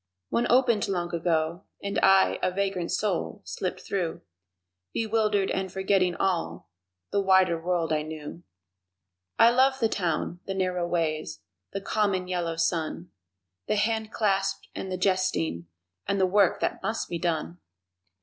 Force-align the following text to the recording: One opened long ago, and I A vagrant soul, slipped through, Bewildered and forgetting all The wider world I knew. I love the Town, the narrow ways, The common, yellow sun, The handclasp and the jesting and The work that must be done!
One 0.29 0.47
opened 0.51 0.87
long 0.87 1.13
ago, 1.13 1.65
and 1.83 1.99
I 2.01 2.39
A 2.41 2.49
vagrant 2.49 2.91
soul, 2.91 3.43
slipped 3.45 3.81
through, 3.81 4.21
Bewildered 4.95 5.51
and 5.51 5.71
forgetting 5.71 6.15
all 6.15 6.71
The 7.11 7.21
wider 7.21 7.61
world 7.63 7.93
I 7.93 8.01
knew. 8.01 8.41
I 9.37 9.51
love 9.51 9.79
the 9.79 9.87
Town, 9.87 10.39
the 10.47 10.55
narrow 10.55 10.87
ways, 10.87 11.41
The 11.73 11.81
common, 11.81 12.27
yellow 12.27 12.55
sun, 12.55 13.11
The 13.67 13.75
handclasp 13.75 14.61
and 14.73 14.91
the 14.91 14.97
jesting 14.97 15.67
and 16.07 16.19
The 16.19 16.25
work 16.25 16.61
that 16.61 16.81
must 16.81 17.07
be 17.07 17.19
done! 17.19 17.59